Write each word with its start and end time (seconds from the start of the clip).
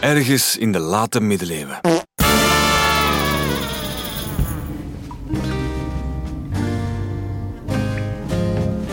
ergens 0.00 0.56
in 0.56 0.72
de 0.72 0.78
late 0.78 1.20
middeleeuwen. 1.20 1.80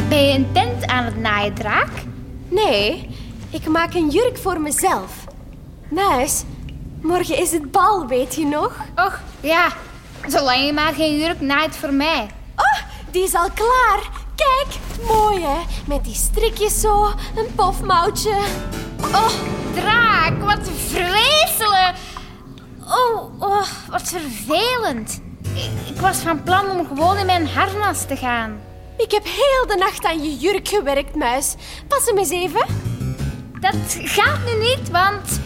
Ben 0.10 0.28
je 0.28 0.34
een 0.34 0.48
tent 0.52 0.86
aan 0.86 1.04
het 1.04 1.18
naaien, 1.18 1.54
draak? 1.54 1.90
Nee, 2.48 3.10
ik 3.50 3.68
maak 3.68 3.94
een 3.94 4.10
jurk 4.10 4.38
voor 4.38 4.62
mezelf. 4.62 5.12
Muis, 5.90 6.44
morgen 7.02 7.38
is 7.38 7.52
het 7.52 7.72
bal, 7.72 8.08
weet 8.08 8.36
je 8.36 8.46
nog? 8.46 8.80
Och, 8.96 9.20
ja. 9.40 9.74
Zolang 10.28 10.66
je 10.66 10.74
maar 10.74 10.94
geen 10.94 11.18
jurk 11.20 11.42
naait 11.42 11.76
voor 11.76 11.94
mij. 11.94 12.28
Oh, 12.56 12.82
die 13.12 13.24
is 13.24 13.34
al 13.34 13.50
klaar. 13.54 14.10
Kijk, 14.36 14.80
mooi 15.08 15.40
hè? 15.42 15.62
Met 15.88 16.04
die 16.04 16.14
strikjes 16.14 16.82
zo, 16.82 17.06
een 17.36 17.56
pofmouwtje. 17.56 18.38
Oh, 19.02 19.32
draak, 19.76 20.44
wat 20.44 20.70
vreselijk. 20.88 21.96
Oh, 22.88 23.42
oh, 23.42 23.68
wat 23.90 24.02
vervelend. 24.02 25.22
Ik, 25.54 25.96
ik 25.96 26.02
was 26.02 26.18
van 26.18 26.44
plan 26.44 26.70
om 26.70 26.88
gewoon 26.88 27.18
in 27.18 27.26
mijn 27.26 27.48
harnas 27.48 28.06
te 28.06 28.16
gaan. 28.16 28.60
Ik 28.98 29.12
heb 29.12 29.24
heel 29.24 29.68
de 29.68 29.76
nacht 29.80 30.06
aan 30.06 30.24
je 30.24 30.38
jurk 30.38 30.68
gewerkt, 30.68 31.16
muis. 31.16 31.56
Pas 31.88 32.06
hem 32.06 32.18
eens 32.18 32.30
even. 32.30 32.66
Dat 33.60 33.76
gaat 33.88 34.40
nu 34.46 34.66
niet, 34.66 34.90
want... 34.92 35.40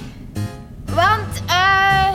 Want, 0.86 1.42
eh... 1.48 2.14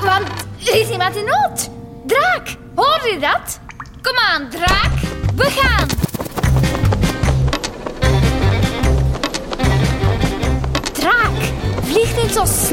want 0.00 0.28
er 0.64 0.80
is 0.80 0.88
iemand 0.88 1.16
in 1.16 1.24
nood. 1.24 1.70
Draak, 2.06 2.56
hoor 2.74 3.08
je 3.12 3.18
dat? 3.20 3.60
Kom 4.02 4.16
aan, 4.16 4.50
draak. 4.50 5.00
We 5.36 5.50
gaan. 5.50 5.71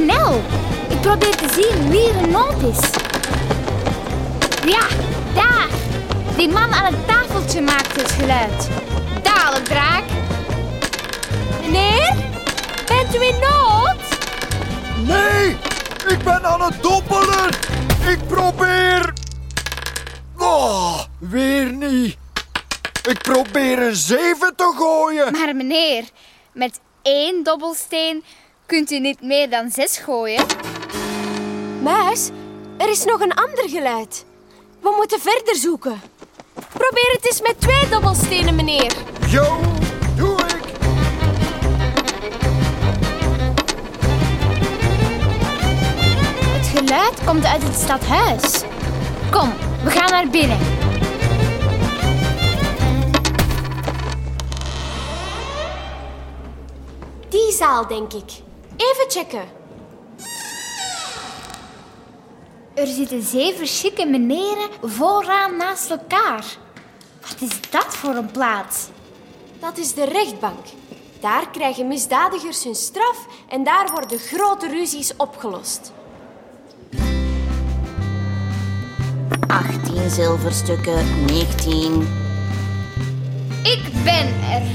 Snel. 0.10 0.42
Ik 0.90 1.02
probeer 1.02 1.36
te 1.36 1.48
zien 1.54 1.90
wie 1.90 2.10
er 2.10 2.16
in 2.16 2.32
nood 2.32 2.62
is. 2.62 2.90
Ja, 4.66 4.88
daar. 5.34 5.68
Die 6.36 6.50
man 6.50 6.74
aan 6.74 6.94
het 6.94 7.08
tafeltje 7.08 7.62
maakt 7.62 8.02
het 8.02 8.12
geluid. 8.12 8.70
Dadelijk, 9.24 9.66
draak. 9.66 10.04
Meneer, 11.62 12.16
bent 12.88 13.16
u 13.16 13.22
in 13.22 13.40
nood? 13.40 14.02
Nee, 15.08 15.50
ik 16.08 16.24
ben 16.24 16.46
aan 16.46 16.62
het 16.62 16.84
doppelen. 16.84 17.50
Ik 18.08 18.28
probeer... 18.28 19.14
Oh, 20.38 21.00
weer 21.20 21.74
niet. 21.74 22.18
Ik 23.10 23.22
probeer 23.22 23.80
een 23.80 23.96
zeven 23.96 24.56
te 24.56 24.74
gooien. 24.78 25.32
Maar 25.32 25.56
meneer, 25.56 26.04
met 26.54 26.80
één 27.02 27.44
dobbelsteen 27.44 28.24
kunt 28.70 28.92
u 28.92 29.00
niet 29.00 29.22
meer 29.22 29.50
dan 29.50 29.72
zes 29.72 29.98
gooien. 29.98 30.46
Muis, 31.82 32.30
er 32.78 32.90
is 32.90 33.04
nog 33.06 33.20
een 33.20 33.34
ander 33.34 33.70
geluid. 33.70 34.26
We 34.82 34.94
moeten 34.98 35.20
verder 35.20 35.56
zoeken. 35.56 36.02
Probeer 36.54 37.12
het 37.12 37.26
eens 37.26 37.42
met 37.42 37.62
twee 37.62 37.90
dobbelstenen, 37.90 38.56
meneer. 38.56 38.94
Yo, 39.28 39.60
doe 40.16 40.36
ik. 40.36 40.62
Het 46.48 46.68
geluid 46.78 47.24
komt 47.26 47.46
uit 47.46 47.64
het 47.64 47.76
stadhuis. 47.76 48.64
Kom, 49.32 49.54
we 49.84 49.90
gaan 49.90 50.10
naar 50.12 50.30
binnen. 50.30 50.58
Die 57.30 57.52
zaal, 57.52 57.88
denk 57.88 58.14
ik. 58.14 58.48
Even 58.80 59.10
checken. 59.10 59.48
Er 62.74 62.88
zitten 62.88 63.22
zeven 63.22 63.66
chique 63.66 64.06
meneren 64.06 64.70
vooraan 64.82 65.56
naast 65.56 65.90
elkaar. 65.90 66.46
Wat 67.22 67.36
is 67.40 67.62
dat 67.70 67.96
voor 67.96 68.16
een 68.16 68.32
plaats? 68.32 68.88
Dat 69.60 69.78
is 69.78 69.94
de 69.94 70.04
rechtbank. 70.06 70.66
Daar 71.20 71.50
krijgen 71.50 71.88
misdadigers 71.88 72.64
hun 72.64 72.76
straf 72.76 73.28
en 73.50 73.64
daar 73.64 73.92
worden 73.92 74.20
grote 74.20 74.68
ruzies 74.68 75.14
opgelost. 75.18 75.92
18 79.48 80.10
zilverstukken, 80.10 81.26
19. 81.26 82.19
Ik 83.64 83.82
ben 84.04 84.34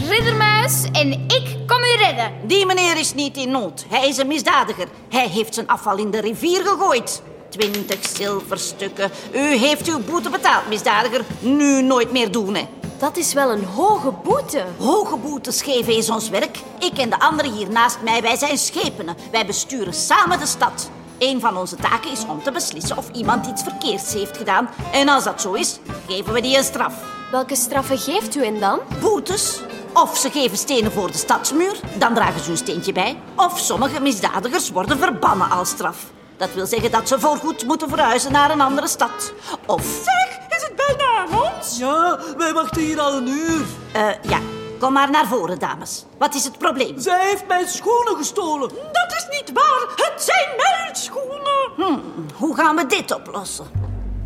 Riddermuis 0.09 0.85
en 0.93 1.13
ik 1.13 1.57
kom 1.67 1.79
u 1.79 1.97
redden. 2.05 2.33
Die 2.47 2.67
meneer 2.67 2.97
is 2.97 3.15
niet 3.15 3.37
in 3.37 3.51
nood. 3.51 3.85
Hij 3.89 4.09
is 4.09 4.17
een 4.17 4.27
misdadiger. 4.27 4.89
Hij 5.09 5.29
heeft 5.29 5.55
zijn 5.55 5.69
afval 5.69 5.97
in 5.97 6.11
de 6.11 6.21
rivier 6.21 6.67
gegooid. 6.67 7.23
20 7.49 8.07
zilverstukken. 8.17 9.11
U 9.33 9.57
heeft 9.57 9.89
uw 9.89 9.99
boete 9.99 10.31
betaald, 10.31 10.69
misdadiger. 10.69 11.25
Nu 11.41 11.83
nooit 11.83 12.13
meer 12.13 12.31
doen, 12.33 12.55
hè. 12.55 12.69
Dat 12.99 13.17
is 13.17 13.33
wel 13.33 13.51
een 13.53 13.65
hoge 13.65 14.11
boete. 14.11 14.65
Hoge 14.79 15.17
boetes 15.17 15.63
geven 15.63 15.97
is 15.97 16.11
ons 16.11 16.29
werk. 16.29 16.59
Ik 16.79 16.99
en 16.99 17.11
de 17.11 17.19
anderen 17.19 17.53
hier 17.53 17.71
naast 17.71 17.99
mij, 18.05 18.23
wij 18.23 18.37
zijn 18.37 18.59
schepenen. 18.59 19.17
Wij 19.31 19.47
besturen 19.47 19.95
samen 19.95 20.39
de 20.39 20.47
stad. 20.47 20.91
Een 21.19 21.41
van 21.41 21.57
onze 21.57 21.77
taken 21.77 22.11
is 22.11 22.27
om 22.29 22.43
te 22.43 22.53
beslissen 22.53 22.97
of 22.97 23.11
iemand 23.13 23.47
iets 23.47 23.63
verkeerds 23.63 24.13
heeft 24.13 24.37
gedaan. 24.37 24.69
En 24.93 25.09
als 25.09 25.25
dat 25.25 25.41
zo 25.41 25.53
is, 25.53 25.79
geven 26.09 26.33
we 26.33 26.41
die 26.41 26.57
een 26.57 26.65
straf. 26.65 27.14
Welke 27.35 27.57
straffen 27.57 27.99
geeft 27.99 28.35
u 28.35 28.45
hen 28.45 28.61
dan? 28.61 28.81
Boetes. 29.01 29.61
Of 29.93 30.17
ze 30.17 30.31
geven 30.31 30.57
stenen 30.57 30.93
voor 30.93 31.11
de 31.11 31.19
stadsmuur, 31.19 31.81
dan 31.99 32.15
dragen 32.15 32.41
ze 32.41 32.51
een 32.51 32.57
steentje 32.57 32.93
bij. 32.93 33.21
Of 33.37 33.59
sommige 33.59 34.01
misdadigers 34.01 34.71
worden 34.71 34.99
verbannen 34.99 35.51
als 35.51 35.69
straf. 35.69 35.97
Dat 36.37 36.55
wil 36.55 36.67
zeggen 36.67 36.91
dat 36.91 37.09
ze 37.09 37.21
voorgoed 37.21 37.67
moeten 37.67 37.89
verhuizen 37.89 38.33
naar 38.33 38.51
een 38.51 38.61
andere 38.61 38.87
stad. 38.87 39.33
Of... 39.67 39.83
Zeg, 39.83 40.59
is 40.59 40.63
het 40.63 40.77
bijna 40.87 41.17
avond? 41.19 41.77
Ja, 41.79 42.19
wij 42.37 42.53
wachten 42.53 42.83
hier 42.83 43.01
al 43.01 43.13
een 43.13 43.29
uur. 43.29 43.65
eh, 43.93 44.09
ja, 44.23 44.39
kom 44.79 44.93
maar 44.93 45.11
naar 45.11 45.27
voren, 45.27 45.59
dames. 45.59 46.05
Wat 46.19 46.35
is 46.35 46.45
het 46.45 46.59
probleem? 46.59 47.01
Zij 47.01 47.29
heeft 47.29 47.47
mijn 47.49 47.69
schoenen 47.69 48.17
gestolen. 48.17 48.69
Dat 48.69 49.13
is 49.17 49.27
niet 49.41 49.53
waar. 49.53 50.09
Het 50.09 50.23
zijn 50.23 50.49
mijn 50.57 50.97
schoenen. 50.97 52.03
Hoe 52.35 52.57
gaan 52.57 52.77
we 52.77 52.87
dit 52.87 53.15
oplossen? 53.15 53.67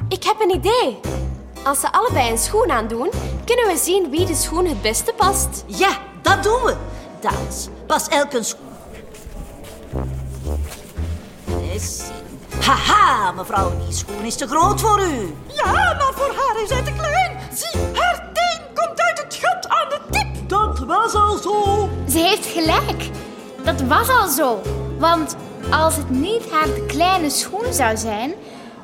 Ik 0.08 0.24
heb 0.24 0.40
een 0.40 0.54
idee. 0.54 1.00
Als 1.68 1.80
ze 1.80 1.92
allebei 1.92 2.30
een 2.30 2.38
schoen 2.38 2.70
aandoen, 2.70 3.10
kunnen 3.44 3.66
we 3.66 3.76
zien 3.76 4.10
wie 4.10 4.26
de 4.26 4.34
schoen 4.34 4.66
het 4.66 4.82
beste 4.82 5.12
past. 5.16 5.64
Ja, 5.66 5.98
dat 6.22 6.42
doen 6.42 6.62
we. 6.62 6.76
Dames, 7.20 7.68
pas 7.86 8.08
elk 8.08 8.32
een 8.32 8.44
schoen. 8.44 8.68
Eens 11.72 11.96
zien. 11.96 12.62
Haha, 12.62 13.32
mevrouw, 13.32 13.72
die 13.86 13.94
schoen 13.94 14.24
is 14.24 14.34
te 14.34 14.46
groot 14.46 14.80
voor 14.80 15.00
u. 15.00 15.34
Ja, 15.46 15.72
maar 15.72 16.12
voor 16.14 16.34
haar 16.36 16.62
is 16.62 16.70
hij 16.70 16.82
te 16.82 16.92
klein. 16.92 17.38
Zie, 17.54 17.80
haar 17.94 18.30
teen 18.32 18.60
komt 18.74 19.00
uit 19.00 19.22
het 19.24 19.34
gat 19.34 19.68
aan 19.68 19.88
de 19.88 20.00
tip. 20.10 20.48
Dat 20.48 20.78
was 20.78 21.14
al 21.14 21.36
zo. 21.36 21.88
Ze 22.08 22.18
heeft 22.18 22.46
gelijk. 22.46 23.10
Dat 23.64 23.80
was 23.80 24.08
al 24.08 24.28
zo. 24.28 24.60
Want 24.98 25.36
als 25.70 25.96
het 25.96 26.10
niet 26.10 26.50
haar 26.50 26.64
te 26.64 26.84
kleine 26.86 27.30
schoen 27.30 27.72
zou 27.72 27.96
zijn, 27.96 28.34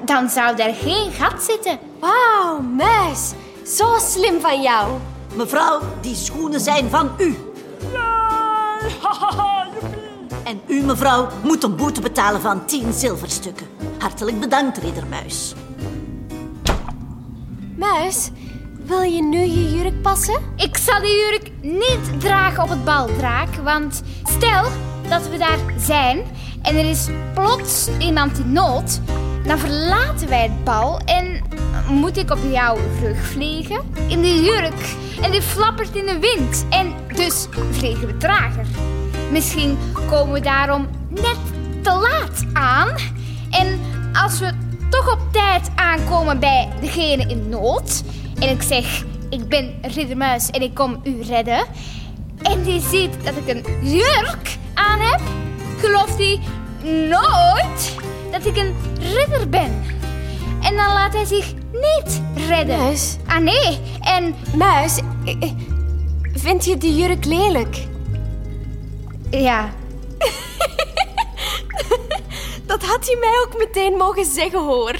dan 0.04 0.28
zou 0.28 0.56
daar 0.56 0.75
geen 0.75 1.12
gat 1.12 1.42
zitten. 1.42 1.78
Wauw, 2.00 2.60
muis. 2.60 3.32
Zo 3.66 3.98
slim 3.98 4.41
van 4.41 4.62
jou. 4.62 4.98
Mevrouw, 5.34 5.81
die 6.00 6.15
schoenen 6.15 6.60
zijn 6.60 6.91
van 6.91 7.10
u. 7.18 7.36
En 10.45 10.60
u, 10.66 10.83
mevrouw, 10.83 11.28
moet 11.42 11.62
een 11.62 11.77
boete 11.77 12.01
betalen 12.01 12.41
van 12.41 12.66
10 12.66 12.92
zilverstukken. 12.92 13.66
Hartelijk 13.98 14.41
bedankt, 14.41 14.78
riddermuis. 14.78 15.54
Muis, 17.77 18.30
wil 18.84 19.03
je 19.03 19.22
nu 19.22 19.39
je 19.39 19.74
jurk 19.74 20.03
passen? 20.03 20.41
Ik 20.57 20.77
zal 20.77 21.00
die 21.00 21.16
jurk 21.16 21.50
niet 21.60 22.21
dragen 22.21 22.62
op 22.62 22.68
het 22.68 22.84
bal, 22.84 23.09
draak. 23.16 23.54
Want 23.54 24.03
stel 24.24 24.65
dat 25.09 25.28
we 25.28 25.39
daar 25.39 25.59
zijn 25.78 26.24
en 26.62 26.77
er 26.77 26.91
is 26.91 27.09
plots 27.34 27.89
iemand 27.98 28.39
in 28.39 28.53
nood, 28.53 29.00
dan 29.47 29.59
verlaten 29.59 30.29
wij 30.29 30.43
het 30.43 30.65
bal 30.65 31.01
en 31.05 31.43
moet 31.89 32.17
ik 32.17 32.31
op 32.31 32.39
jouw 32.51 32.77
rug 33.03 33.19
vliegen 33.19 33.81
in 34.09 34.21
de 34.21 34.43
jurk. 34.43 34.95
En 35.23 35.31
die 35.31 35.43
flappert 35.43 35.95
in 35.95 36.07
de 36.07 36.19
wind 36.19 36.67
en 36.71 36.95
dus 37.17 37.47
vliegen 37.71 38.07
we 38.07 38.17
trager. 38.17 38.67
Misschien 39.31 39.79
komen 40.09 40.35
we 40.35 40.41
daarom 40.41 40.89
net 41.09 41.39
te 41.83 41.91
laat 41.91 42.45
aan. 42.53 42.89
En 43.51 43.81
als 44.13 44.39
we 44.39 44.53
toch 44.91 45.13
op 45.13 45.21
tijd 45.33 45.71
aankomen 45.75 46.39
bij 46.39 46.69
degene 46.81 47.27
in 47.27 47.49
nood 47.49 48.03
en 48.39 48.49
ik 48.49 48.63
zeg 48.63 49.05
ik 49.31 49.49
ben 49.49 49.75
Riddermuis 49.83 50.51
en 50.51 50.63
ik 50.63 50.75
kom 50.75 51.01
u 51.05 51.23
redden 51.23 51.67
en 52.43 52.63
die 52.63 52.81
ziet 52.81 53.25
dat 53.25 53.35
ik 53.37 53.49
een 53.49 53.89
jurk 53.91 54.57
aan 54.75 55.01
heb, 55.01 55.21
gelooft 55.79 56.19
hij 56.19 56.41
nooit 57.09 57.95
dat 58.34 58.47
ik 58.47 58.57
een 58.57 58.75
ridder 59.01 59.48
ben. 59.48 59.84
En 60.63 60.77
dan 60.77 60.92
laat 60.92 61.13
hij 61.13 61.25
zich 61.25 61.54
niet 61.72 62.22
redden. 62.48 62.78
Muis, 62.78 63.16
Ah 63.27 63.39
nee, 63.39 63.78
en 64.01 64.34
muis, 64.57 64.98
eh, 65.25 65.36
eh, 65.41 65.51
vind 66.33 66.65
je 66.65 66.77
de 66.77 66.95
jurk 66.95 67.25
lelijk? 67.25 67.86
ja, 69.31 69.72
Dat 72.66 72.83
had 72.83 73.07
hij 73.07 73.16
mij 73.21 73.41
ook 73.47 73.59
meteen 73.59 73.97
mogen 73.97 74.25
zeggen, 74.25 74.65
hoor. 74.65 74.97